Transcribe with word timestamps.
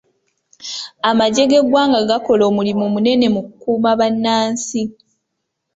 Amaggye 1.09 1.43
g'eggwanga 1.49 1.99
gakola 2.09 2.43
omulimu 2.49 2.85
munene 2.93 3.25
mu 3.33 3.41
kukuuma 3.45 3.91
bannansi. 3.99 4.81